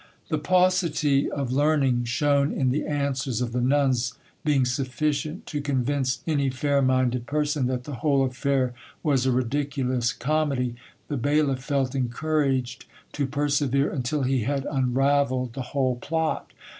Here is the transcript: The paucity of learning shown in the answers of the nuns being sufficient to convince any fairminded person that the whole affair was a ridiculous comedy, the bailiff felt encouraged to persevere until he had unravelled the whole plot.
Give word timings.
The 0.29 0.39
paucity 0.39 1.29
of 1.29 1.51
learning 1.51 2.05
shown 2.05 2.51
in 2.51 2.71
the 2.71 2.87
answers 2.87 3.39
of 3.39 3.51
the 3.51 3.61
nuns 3.61 4.15
being 4.43 4.65
sufficient 4.65 5.45
to 5.45 5.61
convince 5.61 6.23
any 6.25 6.49
fairminded 6.49 7.27
person 7.27 7.67
that 7.67 7.83
the 7.83 7.97
whole 7.97 8.25
affair 8.25 8.73
was 9.03 9.27
a 9.27 9.31
ridiculous 9.31 10.11
comedy, 10.11 10.73
the 11.07 11.17
bailiff 11.17 11.61
felt 11.63 11.93
encouraged 11.93 12.85
to 13.11 13.27
persevere 13.27 13.91
until 13.91 14.23
he 14.23 14.39
had 14.41 14.65
unravelled 14.71 15.53
the 15.53 15.61
whole 15.69 15.97
plot. 15.97 16.51